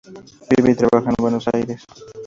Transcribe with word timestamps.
Vive 0.57 0.71
y 0.71 0.75
trabaja 0.75 1.09
en 1.11 1.15
Buenos 1.19 1.45
Aires. 1.53 1.83